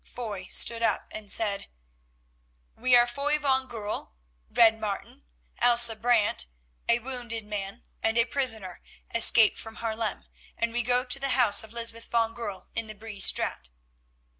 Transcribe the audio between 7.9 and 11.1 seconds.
and a prisoner, escaped from Haarlem, and we go